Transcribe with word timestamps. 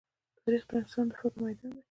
تاریخ 0.41 0.63
د 0.69 0.71
انسان 0.81 1.05
د 1.09 1.11
فکر 1.19 1.39
ميدان 1.43 1.71
دی. 1.73 1.79